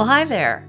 Well, 0.00 0.08
hi 0.08 0.24
there. 0.24 0.66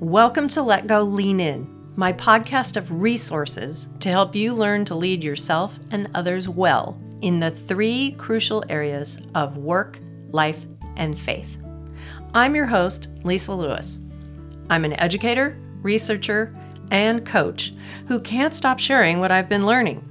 Welcome 0.00 0.48
to 0.48 0.62
Let 0.62 0.86
Go 0.86 1.02
Lean 1.02 1.38
In, 1.38 1.68
my 1.96 2.14
podcast 2.14 2.78
of 2.78 3.02
resources 3.02 3.88
to 4.00 4.08
help 4.08 4.34
you 4.34 4.54
learn 4.54 4.86
to 4.86 4.94
lead 4.94 5.22
yourself 5.22 5.78
and 5.90 6.08
others 6.14 6.48
well 6.48 6.98
in 7.20 7.40
the 7.40 7.50
three 7.50 8.12
crucial 8.12 8.64
areas 8.70 9.18
of 9.34 9.58
work, 9.58 10.00
life, 10.30 10.64
and 10.96 11.18
faith. 11.18 11.58
I'm 12.32 12.54
your 12.54 12.64
host, 12.64 13.08
Lisa 13.22 13.52
Lewis. 13.52 14.00
I'm 14.70 14.86
an 14.86 14.98
educator, 14.98 15.58
researcher, 15.82 16.50
and 16.90 17.26
coach 17.26 17.74
who 18.08 18.18
can't 18.18 18.54
stop 18.54 18.78
sharing 18.78 19.20
what 19.20 19.30
I've 19.30 19.50
been 19.50 19.66
learning. 19.66 20.02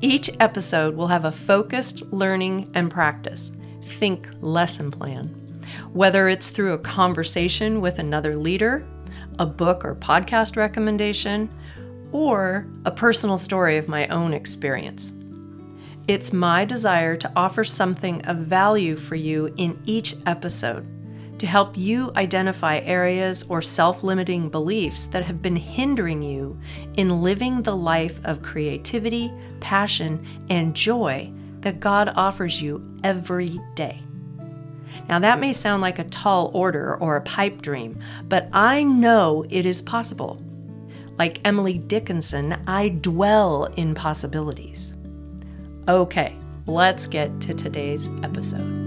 Each 0.00 0.30
episode 0.40 0.96
will 0.96 1.08
have 1.08 1.26
a 1.26 1.30
focused 1.30 2.10
learning 2.10 2.70
and 2.72 2.90
practice. 2.90 3.52
Think 3.98 4.30
lesson 4.40 4.90
plan. 4.90 5.45
Whether 5.92 6.28
it's 6.28 6.50
through 6.50 6.72
a 6.74 6.78
conversation 6.78 7.80
with 7.80 7.98
another 7.98 8.36
leader, 8.36 8.86
a 9.38 9.46
book 9.46 9.84
or 9.84 9.94
podcast 9.94 10.56
recommendation, 10.56 11.50
or 12.12 12.66
a 12.84 12.90
personal 12.90 13.38
story 13.38 13.76
of 13.76 13.88
my 13.88 14.06
own 14.08 14.32
experience. 14.32 15.12
It's 16.08 16.32
my 16.32 16.64
desire 16.64 17.16
to 17.16 17.32
offer 17.34 17.64
something 17.64 18.24
of 18.26 18.38
value 18.38 18.96
for 18.96 19.16
you 19.16 19.52
in 19.56 19.78
each 19.86 20.14
episode 20.24 20.86
to 21.38 21.46
help 21.46 21.76
you 21.76 22.12
identify 22.16 22.78
areas 22.78 23.44
or 23.48 23.60
self 23.60 24.02
limiting 24.02 24.48
beliefs 24.48 25.06
that 25.06 25.24
have 25.24 25.42
been 25.42 25.56
hindering 25.56 26.22
you 26.22 26.58
in 26.96 27.22
living 27.22 27.62
the 27.62 27.76
life 27.76 28.18
of 28.24 28.42
creativity, 28.42 29.32
passion, 29.60 30.24
and 30.48 30.74
joy 30.74 31.30
that 31.60 31.80
God 31.80 32.12
offers 32.16 32.62
you 32.62 32.82
every 33.04 33.60
day. 33.74 34.05
Now, 35.08 35.18
that 35.18 35.40
may 35.40 35.52
sound 35.52 35.82
like 35.82 35.98
a 35.98 36.04
tall 36.04 36.50
order 36.54 36.96
or 36.96 37.16
a 37.16 37.22
pipe 37.22 37.62
dream, 37.62 38.00
but 38.28 38.48
I 38.52 38.82
know 38.82 39.44
it 39.50 39.66
is 39.66 39.82
possible. 39.82 40.42
Like 41.18 41.40
Emily 41.44 41.78
Dickinson, 41.78 42.62
I 42.66 42.90
dwell 42.90 43.64
in 43.76 43.94
possibilities. 43.94 44.94
Okay, 45.88 46.36
let's 46.66 47.06
get 47.06 47.40
to 47.42 47.54
today's 47.54 48.08
episode. 48.22 48.86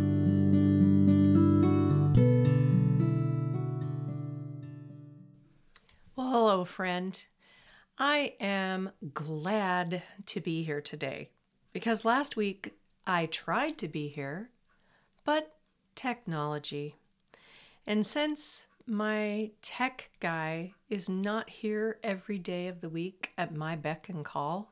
Well, 6.16 6.32
hello, 6.32 6.66
friend. 6.66 7.24
I 7.98 8.34
am 8.40 8.92
glad 9.14 10.04
to 10.28 10.40
be 10.40 10.64
here 10.64 10.82
today 10.82 11.32
because 11.74 12.06
last 12.06 12.38
week 12.38 12.76
I 13.08 13.26
tried 13.26 13.78
to 13.80 13.88
be 13.88 14.08
here, 14.08 14.52
but 15.26 15.59
technology. 16.00 16.96
And 17.86 18.06
since 18.06 18.68
my 18.88 19.52
tech 19.62 20.10
guy 20.22 20.72
is 20.90 21.10
not 21.10 21.50
here 21.50 22.00
every 22.04 22.38
day 22.38 22.70
of 22.70 22.80
the 22.80 22.88
week 22.88 23.32
at 23.38 23.54
my 23.54 23.76
beck 23.76 24.08
and 24.08 24.24
call, 24.24 24.72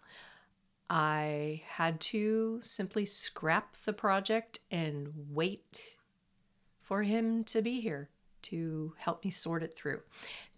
I 0.90 1.64
had 1.68 2.00
to 2.00 2.62
simply 2.64 3.06
scrap 3.06 3.76
the 3.84 3.92
project 3.92 4.60
and 4.72 5.12
wait 5.30 5.98
for 6.82 7.04
him 7.04 7.44
to 7.44 7.62
be 7.62 7.82
here 7.82 8.10
to 8.44 8.94
help 8.98 9.26
me 9.26 9.30
sort 9.30 9.64
it 9.64 9.74
through. 9.76 10.00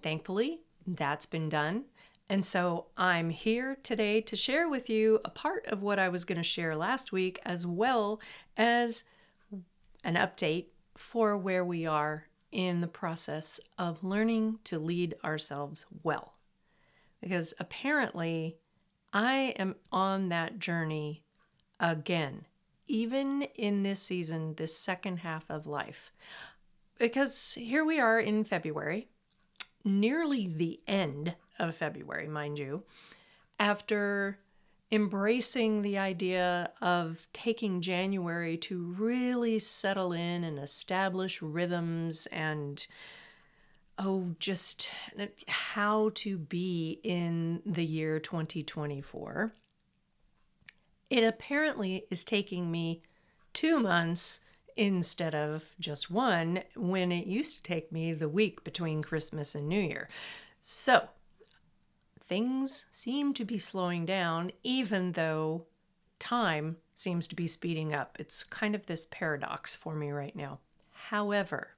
Thankfully, 0.04 0.60
that's 0.86 1.26
been 1.26 1.50
done. 1.50 1.86
And 2.30 2.46
so 2.46 2.86
I'm 2.96 3.32
here 3.32 3.80
today 3.82 4.22
to 4.22 4.36
share 4.36 4.70
with 4.70 4.88
you 4.88 5.20
a 5.26 5.32
part 5.32 5.66
of 5.66 5.82
what 5.82 5.98
I 5.98 6.10
was 6.10 6.26
going 6.26 6.38
to 6.38 6.44
share 6.44 6.76
last 6.76 7.12
week, 7.12 7.40
as 7.44 7.66
well 7.66 8.22
as 8.56 9.04
an 10.04 10.16
update 10.16 10.68
for 10.96 11.38
where 11.38 11.64
we 11.64 11.86
are 11.86 12.26
in 12.52 12.82
the 12.82 12.88
process 12.88 13.60
of 13.78 14.04
learning 14.04 14.60
to 14.66 14.80
lead 14.80 15.16
ourselves 15.24 15.86
well. 16.04 16.34
Because 17.22 17.54
apparently, 17.60 18.58
I 19.14 19.56
am 19.58 19.76
on 19.92 20.30
that 20.30 20.60
journey 20.60 21.24
again, 21.80 22.46
even 22.88 23.44
in 23.56 23.84
this 23.84 24.02
season, 24.02 24.56
this 24.56 24.78
second 24.78 25.18
half 25.18 25.50
of 25.50 25.68
life. 25.68 26.12
Because 26.98 27.54
here 27.54 27.86
we 27.86 28.00
are 28.00 28.20
in 28.20 28.44
February, 28.44 29.08
nearly 29.84 30.48
the 30.48 30.80
end 30.88 31.36
of 31.58 31.76
February, 31.76 32.28
mind 32.28 32.60
you, 32.60 32.84
after 33.60 34.40
embracing 34.92 35.82
the 35.82 35.98
idea 35.98 36.72
of 36.82 37.28
taking 37.32 37.82
January 37.82 38.58
to 38.58 38.82
really 38.98 39.60
settle 39.60 40.14
in 40.14 40.44
and 40.44 40.58
establish 40.58 41.42
rhythms 41.42 42.28
and 42.32 42.88
oh, 44.00 44.34
just 44.40 44.90
how 45.48 46.10
to 46.16 46.38
be 46.38 47.00
in 47.04 47.62
the 47.66 47.86
year 47.86 48.20
2024. 48.20 49.54
It 51.10 51.24
apparently 51.24 52.06
is 52.10 52.24
taking 52.24 52.72
me 52.72 53.02
two 53.54 53.80
months 53.80 54.40
instead 54.78 55.36
of 55.36 55.64
just 55.80 56.10
one 56.10 56.64
when 56.76 57.12
it 57.12 57.28
used 57.28 57.58
to 57.58 57.64
take 57.64 57.92
me 57.92 58.14
the 58.14 58.30
week 58.30 58.64
between 58.64 59.04
Christmas 59.04 59.54
and 59.54 59.68
New 59.68 59.82
Year. 59.82 60.08
So, 60.62 61.10
things 62.30 62.86
seem 62.92 63.34
to 63.34 63.44
be 63.44 63.58
slowing 63.58 64.06
down, 64.06 64.52
even 64.64 65.12
though 65.14 65.66
time 66.20 66.78
seems 66.96 67.28
to 67.28 67.36
be 67.36 67.48
speeding 67.48 67.92
up. 67.94 68.16
It's 68.20 68.44
kind 68.44 68.76
of 68.76 68.86
this 68.86 69.08
paradox 69.10 69.76
for 69.76 69.96
me 69.96 70.12
right 70.12 70.36
now. 70.36 70.60
However, 70.92 71.70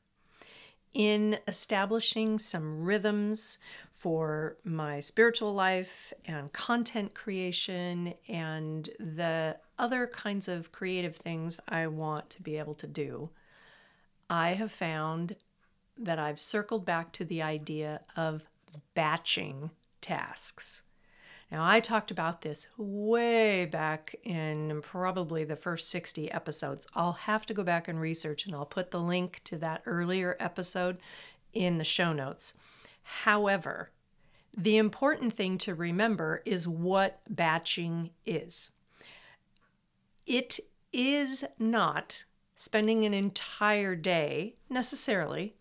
in 0.93 1.39
establishing 1.47 2.37
some 2.37 2.83
rhythms 2.83 3.57
for 3.91 4.57
my 4.65 4.99
spiritual 4.99 5.53
life 5.53 6.11
and 6.25 6.51
content 6.51 7.13
creation 7.13 8.13
and 8.27 8.89
the 8.99 9.55
other 9.79 10.07
kinds 10.07 10.47
of 10.47 10.71
creative 10.71 11.15
things 11.15 11.59
I 11.69 11.87
want 11.87 12.29
to 12.31 12.41
be 12.41 12.57
able 12.57 12.75
to 12.75 12.87
do, 12.87 13.29
I 14.29 14.49
have 14.49 14.71
found 14.71 15.35
that 15.97 16.19
I've 16.19 16.39
circled 16.39 16.83
back 16.83 17.13
to 17.13 17.25
the 17.25 17.41
idea 17.41 18.01
of 18.17 18.43
batching 18.95 19.69
tasks. 20.01 20.83
Now, 21.51 21.65
I 21.65 21.81
talked 21.81 22.11
about 22.11 22.41
this 22.41 22.67
way 22.77 23.65
back 23.65 24.15
in 24.23 24.81
probably 24.81 25.43
the 25.43 25.57
first 25.57 25.89
60 25.89 26.31
episodes. 26.31 26.87
I'll 26.95 27.11
have 27.11 27.45
to 27.47 27.53
go 27.53 27.61
back 27.61 27.89
and 27.89 27.99
research, 27.99 28.45
and 28.45 28.55
I'll 28.55 28.65
put 28.65 28.91
the 28.91 29.01
link 29.01 29.41
to 29.45 29.57
that 29.57 29.81
earlier 29.85 30.37
episode 30.39 30.97
in 31.51 31.77
the 31.77 31.83
show 31.83 32.13
notes. 32.13 32.53
However, 33.03 33.91
the 34.57 34.77
important 34.77 35.33
thing 35.33 35.57
to 35.59 35.75
remember 35.75 36.41
is 36.45 36.67
what 36.67 37.19
batching 37.29 38.11
is. 38.25 38.71
It 40.25 40.59
is 40.93 41.43
not 41.59 42.23
spending 42.55 43.05
an 43.05 43.13
entire 43.13 43.95
day 43.95 44.55
necessarily 44.69 45.55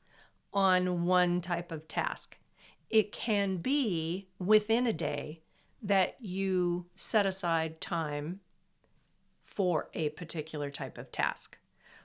on 0.53 1.05
one 1.05 1.41
type 1.41 1.73
of 1.73 1.89
task. 1.89 2.39
It 2.91 3.13
can 3.13 3.59
be 3.59 4.29
within 4.39 4.87
a 4.87 4.93
day 4.93 5.41
that 5.83 6.17
you 6.21 6.87
set 6.95 7.25
aside 7.25 7.81
time 7.81 8.41
for 9.41 9.89
a 9.95 10.11
particular 10.11 10.71
type 10.71 10.99
of 10.99 11.13
task. 11.13 11.59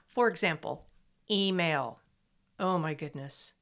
For 0.06 0.28
example, 0.28 0.86
email. 1.30 1.98
Oh 2.58 2.78
my 2.78 2.94
goodness. 2.94 3.54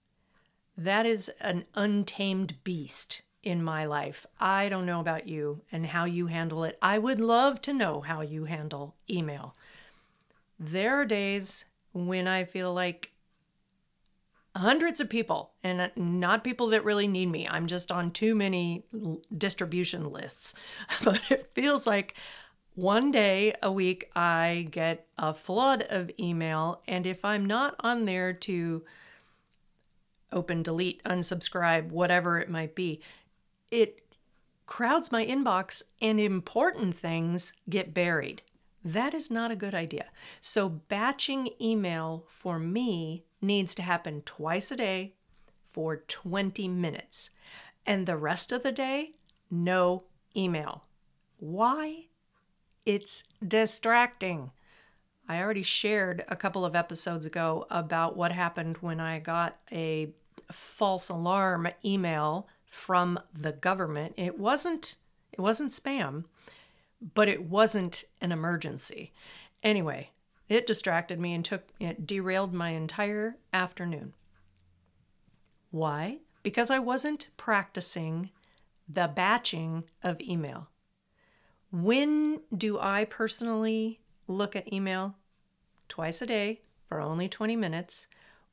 That 0.77 1.07
is 1.07 1.31
an 1.41 1.65
untamed 1.75 2.62
beast 2.62 3.23
in 3.43 3.62
my 3.62 3.85
life. 3.85 4.27
I 4.39 4.69
don't 4.69 4.87
know 4.87 5.01
about 5.01 5.29
you 5.29 5.62
and 5.71 5.87
how 5.87 6.05
you 6.05 6.27
handle 6.27 6.65
it. 6.65 6.79
I 6.83 6.99
would 6.99 7.21
love 7.21 7.61
to 7.62 7.73
know 7.73 8.01
how 8.01 8.23
you 8.23 8.45
handle 8.45 8.95
email. 9.09 9.55
There 10.59 11.01
are 11.01 11.05
days 11.05 11.65
when 11.93 12.26
I 12.26 12.44
feel 12.44 12.73
like 12.73 13.13
hundreds 14.56 15.01
of 15.01 15.09
people 15.09 15.53
and 15.62 15.91
not 15.97 16.45
people 16.45 16.69
that 16.69 16.85
really 16.85 17.09
need 17.09 17.27
me. 17.27 17.49
I'm 17.49 17.67
just 17.67 17.91
on 17.91 18.12
too 18.12 18.35
many 18.35 18.85
distribution 19.37 20.12
lists. 20.12 20.55
But 21.03 21.21
it 21.31 21.51
feels 21.55 21.87
like 21.87 22.15
one 22.75 23.11
day 23.11 23.55
a 23.62 23.71
week 23.71 24.11
I 24.15 24.69
get 24.71 25.06
a 25.19 25.35
flood 25.35 25.87
of 25.89 26.11
email. 26.19 26.83
And 26.87 27.06
if 27.06 27.25
I'm 27.25 27.47
not 27.47 27.75
on 27.81 28.05
there 28.05 28.33
to 28.33 28.85
open, 30.33 30.62
delete, 30.62 31.03
unsubscribe, 31.05 31.91
whatever 31.91 32.39
it 32.39 32.50
might 32.50 32.75
be, 32.75 33.00
it 33.71 34.00
crowds 34.67 35.12
my 35.12 35.25
inbox 35.25 35.83
and 36.00 36.19
important 36.19 36.97
things 36.97 37.53
get 37.69 37.95
buried. 37.95 38.43
That 38.85 39.15
is 39.15 39.31
not 39.31 39.50
a 39.50 39.57
good 39.57 39.75
idea. 39.75 40.07
So, 40.41 40.69
batching 40.69 41.50
email 41.61 42.25
for 42.29 42.59
me 42.59 43.25
needs 43.46 43.75
to 43.76 43.82
happen 43.82 44.23
twice 44.25 44.70
a 44.70 44.76
day 44.76 45.14
for 45.64 45.96
20 45.96 46.69
minutes. 46.69 47.31
And 47.87 48.06
the 48.06 48.17
rest 48.17 48.52
of 48.52 48.62
the 48.62 48.73
day, 48.73 49.12
no 49.50 50.05
email. 50.37 50.85
Why? 51.38 52.06
It's 52.87 53.25
distracting. 53.46 54.50
I 55.29 55.41
already 55.41 55.62
shared 55.62 56.25
a 56.29 56.37
couple 56.37 56.64
of 56.64 56.76
episodes 56.76 57.25
ago 57.25 57.67
about 57.70 58.17
what 58.17 58.32
happened 58.32 58.79
when 58.79 59.00
I 59.00 59.19
got 59.19 59.58
a 59.73 60.11
false 60.52 61.08
alarm 61.08 61.69
email 61.85 62.49
from 62.64 63.19
the 63.32 63.52
government. 63.52 64.14
It 64.17 64.38
wasn't 64.38 64.97
it 65.32 65.40
wasn't 65.40 65.73
spam, 65.73 66.25
but 67.14 67.29
it 67.29 67.43
wasn't 67.44 68.05
an 68.20 68.31
emergency. 68.31 69.12
Anyway, 69.62 70.11
it 70.49 70.67
distracted 70.67 71.19
me 71.19 71.35
and 71.35 71.44
took 71.44 71.62
it 71.81 72.06
derailed 72.06 72.52
my 72.52 72.70
entire 72.70 73.37
afternoon. 73.52 74.14
Why? 75.70 76.19
Because 76.43 76.70
I 76.70 76.79
wasn't 76.79 77.29
practicing 77.37 78.31
the 78.88 79.08
batching 79.08 79.85
of 80.02 80.20
email. 80.20 80.69
When 81.73 82.41
do 82.56 82.79
I 82.79 83.05
personally 83.05 84.00
look 84.29 84.55
at 84.55 84.73
email? 84.73 85.17
Twice 85.88 86.23
a 86.23 86.26
day 86.26 86.61
for 86.87 87.00
only 87.00 87.29
20 87.29 87.56
minutes. 87.56 88.06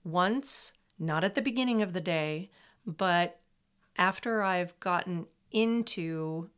Once, 0.03 0.73
not 0.97 1.23
at 1.23 1.35
the 1.35 1.41
beginning 1.41 1.81
of 1.81 1.93
the 1.93 2.01
day, 2.01 2.49
but 2.85 3.39
after 3.97 4.41
I've 4.41 4.79
gotten 4.79 5.27
into 5.51 6.49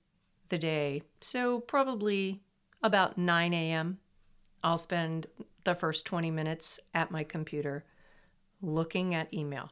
the 0.50 0.57
day. 0.57 1.03
So, 1.19 1.59
probably 1.59 2.41
about 2.81 3.18
9 3.18 3.53
a.m., 3.53 4.00
I'll 4.63 4.77
spend 4.77 5.27
the 5.63 5.75
first 5.75 6.06
20 6.06 6.31
minutes 6.31 6.80
at 6.94 7.12
my 7.12 7.24
computer 7.24 7.83
looking 8.62 9.13
at 9.13 9.33
email. 9.33 9.71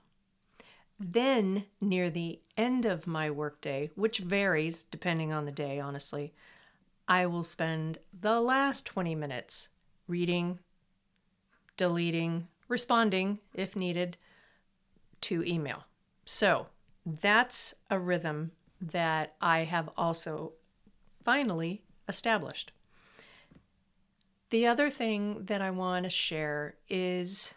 Then, 1.00 1.66
near 1.80 2.10
the 2.10 2.40
end 2.58 2.86
of 2.86 3.08
my 3.08 3.32
workday, 3.32 3.90
which 3.96 4.20
varies 4.20 4.84
depending 4.84 5.32
on 5.32 5.46
the 5.46 5.52
day, 5.52 5.80
honestly, 5.80 6.34
I 7.08 7.26
will 7.26 7.44
spend 7.44 7.98
the 8.20 8.40
last 8.40 8.86
20 8.86 9.16
minutes 9.16 9.70
reading, 10.08 10.60
deleting, 11.76 12.48
responding 12.68 13.40
if 13.56 13.76
needed 13.76 14.18
to 15.22 15.44
email. 15.44 15.86
So, 16.26 16.68
that's 17.06 17.74
a 17.90 17.98
rhythm 17.98 18.52
that 18.80 19.36
I 19.42 19.62
have 19.62 19.90
also 19.98 20.54
finally 21.24 21.84
established. 22.08 22.72
The 24.52 24.68
other 24.68 24.90
thing 24.90 25.46
that 25.46 25.62
I 25.62 25.72
want 25.72 26.04
to 26.04 26.10
share 26.10 26.76
is 26.90 27.54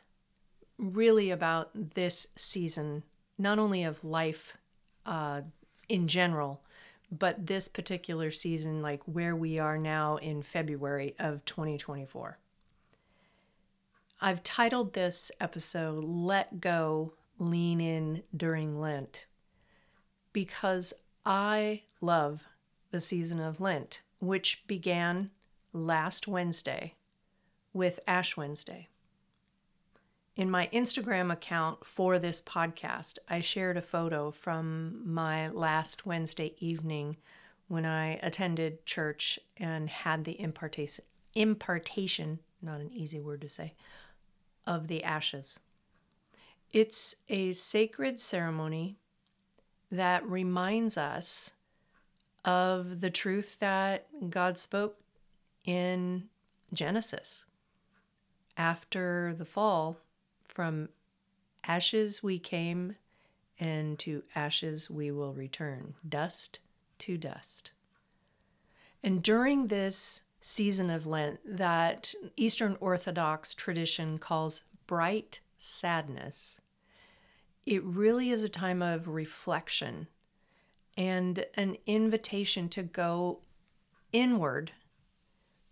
really 0.79 1.31
about 1.31 1.71
this 1.95 2.29
season, 2.37 3.03
not 3.37 3.59
only 3.59 3.83
of 3.83 4.05
life 4.05 4.57
uh, 5.05 5.43
in 5.89 6.07
general, 6.07 6.63
but 7.11 7.47
this 7.47 7.69
particular 7.69 8.31
season, 8.31 8.81
like 8.81 9.03
where 9.05 9.35
we 9.35 9.59
are 9.59 9.77
now 9.77 10.17
in 10.17 10.43
February 10.43 11.15
of 11.19 11.45
2024. 11.45 12.39
I've 14.21 14.45
titled 14.45 14.93
this 14.95 15.33
episode 15.41 16.05
Let 16.05 16.61
Go, 16.61 17.13
Lean 17.41 17.81
In 17.81 18.23
During 18.37 18.81
Lent 18.81 19.27
because 20.33 20.93
I 21.27 21.83
love 22.01 22.45
the 22.91 23.01
season 23.01 23.41
of 23.41 23.61
Lent, 23.61 24.03
which 24.21 24.63
began 24.69 25.31
last 25.75 26.29
Wednesday 26.29 26.95
with 27.73 27.99
Ash 28.07 28.37
Wednesday. 28.37 28.89
In 30.37 30.51
my 30.51 30.69
Instagram 30.73 31.33
account 31.33 31.85
for 31.85 32.19
this 32.19 32.41
podcast, 32.41 33.19
I 33.29 33.41
shared 33.41 33.77
a 33.77 33.83
photo 33.83 34.31
from 34.31 35.03
my 35.05 35.49
last 35.49 36.07
Wednesday 36.07 36.55
evening 36.59 37.17
when 37.69 37.85
I 37.85 38.15
attended 38.23 38.87
church 38.87 39.39
and 39.57 39.91
had 39.91 40.25
the 40.25 40.41
impartation, 40.41 41.05
impartation, 41.35 42.39
not 42.63 42.81
an 42.81 42.93
easy 42.93 43.21
word 43.21 43.41
to 43.43 43.49
say, 43.49 43.75
of 44.67 44.89
the 44.89 45.03
ashes. 45.03 45.59
It's 46.73 47.17
a 47.29 47.53
sacred 47.53 48.19
ceremony 48.19 48.97
that 49.91 50.29
reminds 50.29 50.97
us 50.97 51.51
of 52.45 53.01
the 53.01 53.11
truth 53.11 53.59
that 53.61 54.07
God 54.31 54.59
spoke 54.59 54.99
in 55.65 56.25
Genesis. 56.73 57.47
After 58.57 59.35
the 59.37 59.45
fall, 59.45 59.99
from 60.47 60.89
ashes 61.67 62.23
we 62.23 62.39
came, 62.39 62.97
and 63.59 63.99
to 64.01 64.23
ashes 64.35 64.91
we 64.91 65.11
will 65.11 65.33
return, 65.33 65.95
dust 66.09 66.59
to 66.99 67.17
dust. 67.17 67.73
And 69.03 69.23
during 69.23 69.67
this 69.67 70.23
season 70.41 70.91
of 70.91 71.07
Lent, 71.07 71.41
that 71.45 72.15
Eastern 72.37 72.77
Orthodox 72.81 73.55
tradition 73.55 74.19
calls 74.19 74.65
bright 74.87 75.41
sadness, 75.57 76.61
it 77.67 77.83
really 77.83 78.31
is 78.31 78.43
a 78.43 78.49
time 78.49 78.83
of 78.83 79.09
reflection 79.09 80.07
and 80.97 81.47
an 81.55 81.77
invitation 81.87 82.69
to 82.69 82.83
go 82.83 83.41
inward, 84.13 84.73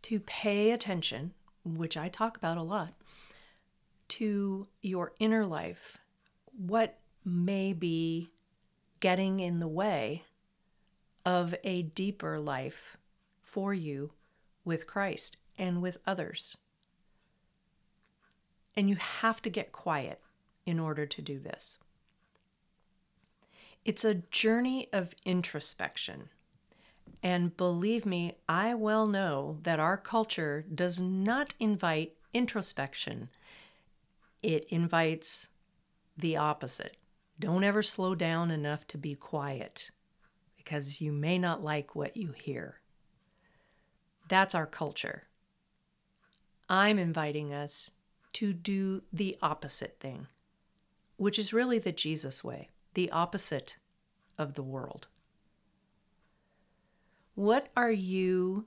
to 0.03 0.21
pay 0.21 0.71
attention, 0.71 1.33
which 1.65 1.97
I 1.97 2.09
talk 2.09 2.37
about 2.37 2.59
a 2.59 2.63
lot, 2.63 2.95
to 4.09 4.67
your 4.81 5.13
inner 5.19 5.47
life, 5.47 5.99
what 6.57 6.99
may 7.25 7.73
be 7.73 8.31
getting 9.01 9.41
in 9.41 9.61
the 9.61 9.69
way 9.69 10.25
of 11.25 11.55
a 11.65 11.83
deeper 11.83 12.39
life 12.39 12.97
for 13.43 13.73
you 13.73 14.13
with 14.65 14.87
Christ 14.87 15.37
and 15.59 15.83
with 15.83 15.99
others. 16.07 16.57
And 18.77 18.89
you 18.89 18.97
have 18.97 19.43
to 19.43 19.51
get 19.51 19.73
quiet 19.73 20.21
in 20.65 20.79
order 20.79 21.07
to 21.07 21.23
do 21.23 21.39
this. 21.39 21.79
It's 23.85 24.05
a 24.05 24.15
journey 24.15 24.89
of 24.93 25.15
introspection. 25.25 26.29
And 27.23 27.57
believe 27.57 28.05
me, 28.07 28.37
I 28.49 28.75
well 28.75 29.07
know 29.07 29.59
that 29.63 29.81
our 29.81 29.97
culture 29.97 30.65
does 30.73 31.01
not 31.01 31.55
invite 31.61 32.15
introspection, 32.35 33.29
it 34.43 34.67
invites 34.71 35.49
the 36.17 36.37
opposite. 36.37 36.97
Don't 37.39 37.65
ever 37.65 37.83
slow 37.83 38.15
down 38.15 38.51
enough 38.51 38.87
to 38.89 38.99
be 38.99 39.15
quiet 39.15 39.91
because 40.57 41.01
you 41.01 41.13
may 41.13 41.39
not 41.39 41.63
like 41.63 41.95
what 41.95 42.17
you 42.17 42.33
hear. 42.33 42.81
That's 44.29 44.55
our 44.55 44.67
culture. 44.67 45.25
I'm 46.69 46.99
inviting 46.99 47.53
us 47.53 47.91
to 48.35 48.53
do 48.53 49.03
the 49.13 49.37
opposite 49.43 49.99
thing, 50.01 50.27
which 51.17 51.39
is 51.39 51.53
really 51.53 51.79
the 51.79 51.93
Jesus 51.93 52.43
way 52.43 52.69
the 52.95 53.11
opposite 53.11 53.77
of 54.39 54.55
the 54.55 54.63
world. 54.63 55.07
What 57.35 57.69
are 57.77 57.91
you 57.91 58.67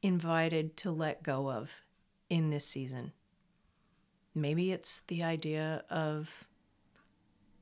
invited 0.00 0.76
to 0.78 0.92
let 0.92 1.24
go 1.24 1.50
of 1.50 1.70
in 2.30 2.50
this 2.50 2.64
season? 2.64 3.12
Maybe 4.32 4.70
it's 4.70 5.00
the 5.08 5.24
idea 5.24 5.82
of 5.90 6.46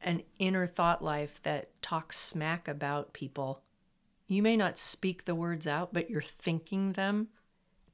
an 0.03 0.23
inner 0.39 0.67
thought 0.67 1.03
life 1.03 1.41
that 1.45 1.71
talks 1.81 2.19
smack 2.19 2.69
about 2.69 3.15
people. 3.15 3.63
You 4.27 4.43
may 4.43 4.57
not 4.57 4.77
speak 4.77 5.25
the 5.25 5.35
words 5.35 5.67
out, 5.67 5.95
but 5.95 6.11
you're 6.11 6.21
thinking 6.21 6.93
them. 6.93 7.29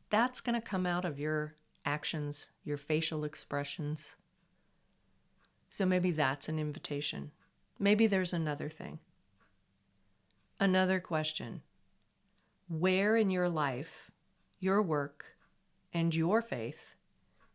That's 0.09 0.40
going 0.40 0.61
to 0.61 0.66
come 0.66 0.87
out 0.87 1.04
of 1.04 1.21
your 1.21 1.54
actions, 1.85 2.50
your 2.64 2.76
facial 2.76 3.23
expressions. 3.23 4.16
So 5.69 5.87
maybe 5.87 6.11
that's 6.11 6.49
an 6.49 6.59
invitation. 6.59 7.30
Maybe 7.78 8.09
there's 8.09 8.33
another 8.33 8.69
thing. 8.69 8.99
Another 10.59 10.99
question 10.99 11.62
Where 12.70 13.16
in 13.16 13.30
your 13.30 13.48
life, 13.48 14.12
your 14.60 14.80
work, 14.80 15.24
and 15.92 16.14
your 16.14 16.40
faith 16.40 16.94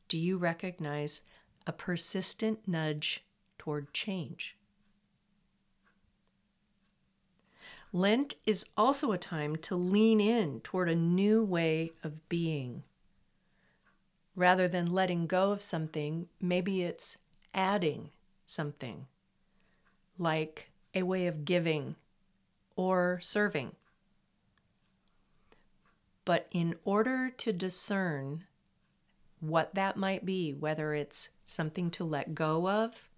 do 0.09 0.17
you 0.17 0.37
recognize 0.37 1.21
a 1.65 1.71
persistent 1.71 2.67
nudge 2.67 3.23
toward 3.57 3.93
change? 3.93 4.57
Lent 7.93 8.35
is 8.45 8.65
also 8.75 9.13
a 9.13 9.17
time 9.17 9.55
to 9.55 9.77
lean 9.77 10.19
in 10.19 10.59
toward 10.59 10.89
a 10.89 10.95
new 10.95 11.41
way 11.45 11.93
of 12.03 12.27
being. 12.27 12.83
Rather 14.35 14.67
than 14.67 14.91
letting 14.91 15.27
go 15.27 15.51
of 15.51 15.61
something, 15.63 16.27
maybe 16.41 16.83
it's 16.83 17.17
adding 17.53 18.09
something 18.45 19.07
like 20.17 20.71
a 20.93 21.03
way 21.03 21.25
of 21.25 21.45
giving 21.45 21.95
or 22.75 23.17
serving. 23.23 23.71
But 26.25 26.47
in 26.51 26.75
order 26.83 27.29
to 27.29 27.53
discern 27.53 28.45
what 29.39 29.75
that 29.75 29.95
might 29.95 30.25
be, 30.25 30.53
whether 30.53 30.93
it's 30.93 31.29
something 31.45 31.91
to 31.91 32.03
let 32.03 32.33
go 32.33 32.67
of 32.67 33.09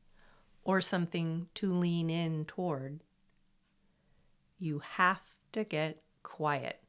or 0.65 0.81
something 0.81 1.47
to 1.55 1.73
lean 1.73 2.09
in 2.09 2.43
toward, 2.43 2.99
you 4.59 4.79
have 4.79 5.21
to 5.53 5.63
get 5.63 6.01
quiet. 6.21 6.81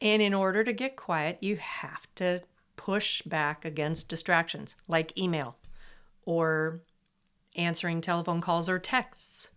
And 0.00 0.22
in 0.22 0.32
order 0.32 0.64
to 0.64 0.72
get 0.72 0.96
quiet, 0.96 1.38
you 1.42 1.56
have 1.56 2.06
to 2.16 2.42
push 2.76 3.22
back 3.22 3.64
against 3.64 4.08
distractions 4.08 4.74
like 4.88 5.18
email 5.18 5.56
or 6.24 6.80
answering 7.54 8.00
telephone 8.00 8.40
calls 8.40 8.68
or 8.68 8.78
texts. 8.78 9.50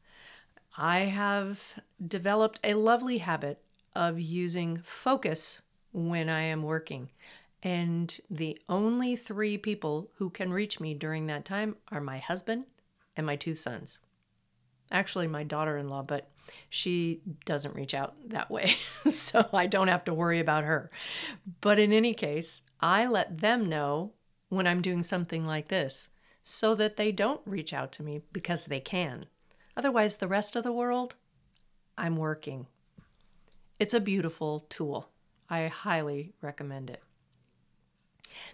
I 0.77 1.00
have 1.01 1.62
developed 2.05 2.60
a 2.63 2.74
lovely 2.74 3.19
habit 3.19 3.62
of 3.96 4.19
using 4.19 4.77
focus 4.84 5.62
when 5.91 6.29
I 6.29 6.41
am 6.41 6.63
working. 6.63 7.10
And 7.62 8.17
the 8.29 8.58
only 8.69 9.15
three 9.15 9.58
people 9.58 10.10
who 10.15 10.29
can 10.29 10.53
reach 10.53 10.79
me 10.79 10.93
during 10.93 11.27
that 11.27 11.46
time 11.46 11.75
are 11.91 12.00
my 12.00 12.19
husband 12.19 12.65
and 13.17 13.25
my 13.25 13.36
two 13.36 13.55
sons. 13.55 14.00
Actually, 14.91 15.27
my 15.27 15.43
daughter 15.43 15.77
in 15.77 15.89
law, 15.89 16.01
but 16.01 16.31
she 16.69 17.22
doesn't 17.46 17.75
reach 17.75 17.93
out 17.93 18.15
that 18.29 18.50
way. 18.50 18.75
so 19.12 19.48
I 19.53 19.67
don't 19.67 19.89
have 19.89 20.05
to 20.05 20.13
worry 20.13 20.39
about 20.39 20.63
her. 20.63 20.89
But 21.62 21.79
in 21.79 21.93
any 21.93 22.13
case, 22.13 22.62
I 22.79 23.05
let 23.05 23.39
them 23.39 23.67
know 23.67 24.13
when 24.48 24.65
I'm 24.65 24.81
doing 24.81 25.03
something 25.03 25.46
like 25.46 25.67
this 25.67 26.10
so 26.41 26.74
that 26.75 26.96
they 26.96 27.12
don't 27.12 27.41
reach 27.46 27.74
out 27.74 27.91
to 27.93 28.03
me 28.03 28.22
because 28.31 28.65
they 28.65 28.79
can. 28.79 29.25
Otherwise, 29.77 30.17
the 30.17 30.27
rest 30.27 30.55
of 30.55 30.63
the 30.63 30.72
world, 30.72 31.15
I'm 31.98 32.15
working. 32.15 32.67
It's 33.79 33.93
a 33.93 34.01
beautiful 34.01 34.65
tool. 34.69 35.09
I 35.50 35.67
highly 35.67 36.33
recommend 36.41 36.89
it. 36.89 37.01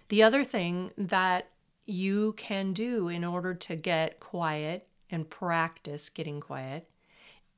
The 0.08 0.22
other 0.22 0.44
thing 0.44 0.92
that 0.96 1.48
you 1.84 2.32
can 2.34 2.72
do 2.72 3.08
in 3.08 3.24
order 3.24 3.52
to 3.52 3.76
get 3.76 4.20
quiet 4.20 4.86
and 5.10 5.28
practice 5.28 6.08
getting 6.08 6.40
quiet 6.40 6.88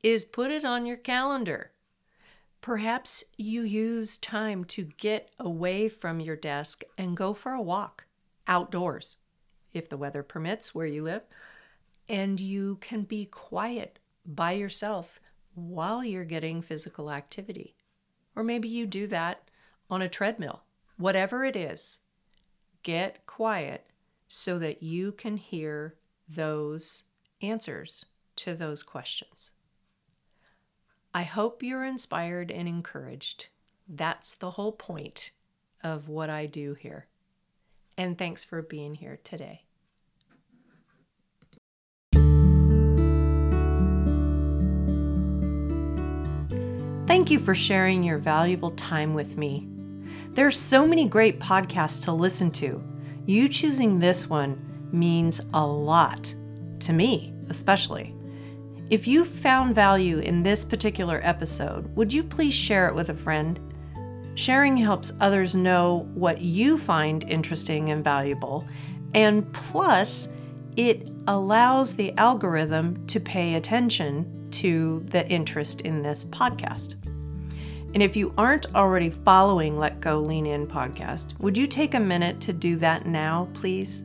is 0.03 0.25
put 0.25 0.51
it 0.51 0.65
on 0.65 0.87
your 0.87 0.97
calendar. 0.97 1.73
Perhaps 2.63 3.25
you 3.37 3.63
use 3.63 4.17
time 4.19 4.65
to 4.65 4.85
get 4.97 5.31
away 5.39 5.89
from 5.89 6.21
your 6.21 6.37
desk 6.37 6.83
and 6.97 7.17
go 7.17 7.35
for 7.35 7.53
a 7.53 7.63
walk 7.63 8.07
outdoors, 8.47 9.17
if 9.73 9.89
the 9.89 9.97
weather 9.97 10.23
permits 10.23 10.75
where 10.75 10.87
you 10.87 11.03
live, 11.03 11.23
and 12.09 12.41
you 12.41 12.79
can 12.81 13.03
be 13.03 13.27
quiet 13.27 13.99
by 14.25 14.53
yourself 14.53 15.21
while 15.67 16.05
you're 16.05 16.25
getting 16.25 16.63
physical 16.63 17.11
activity. 17.11 17.75
Or 18.37 18.43
maybe 18.43 18.69
you 18.69 18.87
do 18.87 19.07
that 19.09 19.49
on 19.91 20.03
a 20.03 20.09
treadmill. 20.09 20.63
Whatever 20.97 21.45
it 21.45 21.57
is, 21.57 22.01
get 22.83 23.27
quiet 23.27 23.87
so 24.27 24.59
that 24.59 24.83
you 24.83 25.13
can 25.13 25.37
hear 25.37 25.95
those 26.29 27.05
answers 27.41 28.07
to 28.37 28.55
those 28.55 28.83
questions. 28.83 29.51
I 31.15 31.23
hope 31.23 31.63
you're 31.63 31.85
inspired 31.85 32.51
and 32.51 32.69
encouraged. 32.69 33.47
That's 33.89 34.35
the 34.35 34.53
whole 34.53 34.73
point 34.73 35.31
of 35.83 36.09
what 36.09 36.31
I 36.31 36.47
do 36.47 36.75
here. 36.75 37.07
And 37.97 38.17
thanks 38.17 38.45
for 38.45 38.63
being 38.63 38.95
here 38.95 39.19
today. 39.25 39.68
Thank 47.19 47.33
you 47.33 47.41
for 47.41 47.55
sharing 47.57 48.05
your 48.05 48.19
valuable 48.19 48.71
time 48.71 49.13
with 49.13 49.37
me. 49.37 49.67
There 50.31 50.47
are 50.47 50.53
so 50.53 50.87
many 50.87 51.05
great 51.09 51.41
podcasts 51.41 52.05
to 52.05 52.13
listen 52.13 52.49
to. 52.53 52.81
You 53.27 53.49
choosing 53.49 53.99
this 53.99 54.31
one 54.31 54.89
means 54.93 55.41
a 55.53 55.67
lot 55.67 56.33
to 56.79 56.93
me, 56.93 57.35
especially. 57.51 58.15
If 58.89 59.09
you 59.09 59.25
found 59.25 59.75
value 59.75 60.19
in 60.19 60.45
this 60.45 60.65
particular 60.65 61.21
episode, 61.25 61.93
would 61.97 62.13
you 62.13 62.23
please 62.23 62.55
share 62.55 62.87
it 62.87 62.95
with 62.95 63.09
a 63.09 63.15
friend? 63.15 63.59
Sharing 64.37 64.77
helps 64.77 65.13
others 65.21 65.57
know 65.57 66.09
what 66.15 66.41
you 66.41 66.79
find 66.79 67.25
interesting 67.25 67.89
and 67.89 68.05
valuable, 68.05 68.65
and 69.13 69.53
plus, 69.53 70.29
it 70.77 71.11
allows 71.27 71.95
the 71.95 72.13
algorithm 72.17 73.05
to 73.09 73.19
pay 73.19 73.55
attention 73.55 74.49
to 74.53 75.05
the 75.09 75.29
interest 75.29 75.81
in 75.81 76.01
this 76.01 76.23
podcast. 76.23 76.95
And 77.95 78.03
if 78.03 78.17
you 78.17 78.35
aren't 78.37 78.75
already 78.75 79.11
following 79.11 79.79
Let 79.79 80.01
Go 80.01 80.21
Lean 80.21 80.47
In 80.47 80.67
podcast, 80.67 81.39
would 81.41 81.57
you 81.57 81.67
take 81.67 81.95
a 81.95 82.01
minute 82.01 82.41
to 82.43 82.53
do 82.53 82.77
that 82.77 83.07
now, 83.07 83.49
please? 83.55 84.03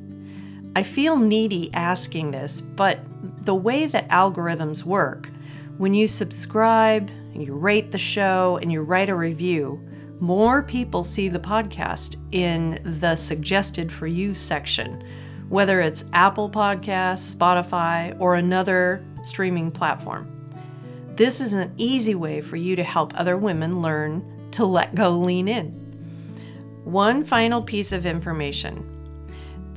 I 0.76 0.84
feel 0.84 1.18
needy 1.18 1.72
asking 1.74 2.32
this, 2.32 2.62
but 2.62 3.00
the 3.46 3.54
way 3.54 3.86
that 3.88 4.08
algorithms 4.08 4.84
work, 4.84 5.30
when 5.78 5.94
you 5.94 6.08
subscribe, 6.08 7.10
and 7.34 7.46
you 7.46 7.54
rate 7.54 7.92
the 7.92 7.98
show, 7.98 8.58
and 8.62 8.72
you 8.72 8.82
write 8.82 9.10
a 9.10 9.16
review, 9.16 9.80
more 10.20 10.64
people 10.64 11.04
see 11.04 11.28
the 11.28 11.38
podcast 11.40 12.16
in 12.32 12.80
the 13.00 13.16
suggested 13.16 13.92
for 13.92 14.08
you 14.08 14.34
section, 14.34 15.04
whether 15.50 15.82
it's 15.82 16.06
Apple 16.14 16.50
Podcasts, 16.50 17.36
Spotify, 17.36 18.18
or 18.20 18.36
another 18.36 19.06
streaming 19.24 19.70
platform. 19.70 20.33
This 21.16 21.42
is 21.42 21.54
an 21.54 21.72
easy 21.78 22.16
way 22.16 22.42
for 22.42 22.56
you 22.56 22.76
to 22.76 22.84
help 22.84 23.14
other 23.14 23.38
women 23.38 23.84
learn 23.84 24.50
to 24.52 24.66
let 24.66 24.96
go 24.96 25.12
lean 25.12 25.48
in. 25.48 25.72
One 26.86 27.24
final 27.24 27.62
piece 27.62 27.92
of 27.92 28.06
information 28.06 28.90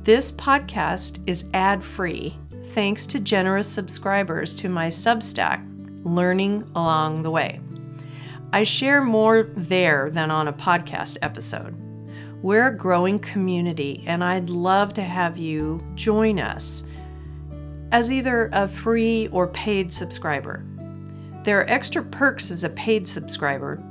this 0.03 0.31
podcast 0.31 1.19
is 1.27 1.43
ad 1.53 1.83
free 1.83 2.35
thanks 2.73 3.05
to 3.07 3.19
generous 3.19 3.67
subscribers 3.67 4.55
to 4.55 4.69
my 4.69 4.87
Substack, 4.87 5.61
Learning 6.05 6.63
Along 6.75 7.23
the 7.23 7.29
Way. 7.29 7.59
I 8.53 8.63
share 8.63 9.01
more 9.01 9.49
there 9.57 10.09
than 10.09 10.31
on 10.31 10.47
a 10.47 10.53
podcast 10.53 11.17
episode. 11.21 11.75
We're 12.41 12.67
a 12.67 12.77
growing 12.77 13.19
community, 13.19 14.03
and 14.07 14.23
I'd 14.23 14.49
love 14.49 14.93
to 14.93 15.03
have 15.03 15.37
you 15.37 15.83
join 15.95 16.39
us 16.39 16.83
as 17.91 18.09
either 18.09 18.49
a 18.53 18.67
free 18.67 19.27
or 19.33 19.47
paid 19.47 19.91
subscriber. 19.91 20.63
There 21.47 21.61
are 21.61 21.69
extra 21.69 22.03
perks 22.03 22.51
as 22.51 22.65
a 22.65 22.69
paid 22.69 23.07
subscriber, 23.07 23.81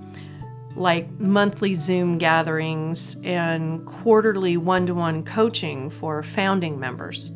like 0.75 1.11
monthly 1.13 1.73
Zoom 1.73 2.19
gatherings 2.19 3.17
and 3.25 3.87
quarterly 3.87 4.59
one 4.59 4.85
to 4.85 4.95
one 4.95 5.25
coaching 5.25 5.89
for 5.89 6.23
founding 6.23 6.79
members. 6.79 7.33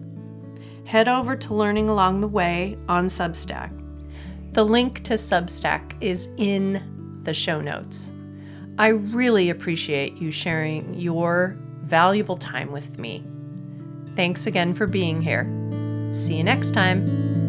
Head 0.85 1.09
over 1.09 1.37
to 1.37 1.55
Learning 1.55 1.89
Along 1.89 2.21
the 2.21 2.29
Way 2.29 2.77
on 2.87 3.09
Substack. 3.09 3.73
The 4.53 4.63
link 4.63 5.05
to 5.05 5.15
Substack 5.15 5.95
is 6.03 6.29
in 6.37 7.23
the 7.25 7.33
show 7.33 7.63
notes. 7.63 8.13
I 8.77 8.89
really 8.89 9.49
appreciate 9.49 10.19
you 10.19 10.33
sharing 10.33 10.93
your 11.01 11.57
valuable 11.85 12.37
time 12.37 12.73
with 12.73 12.99
me. 12.99 13.25
Thanks 14.17 14.45
again 14.45 14.75
for 14.75 14.87
being 14.87 15.23
here. 15.23 15.45
See 16.15 16.35
you 16.35 16.45
next 16.45 16.75
time. 16.75 17.40